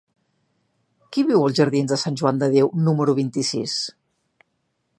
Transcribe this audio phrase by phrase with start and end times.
[1.17, 3.77] Qui viu als jardins de Sant Joan de Déu número vint-i-sis?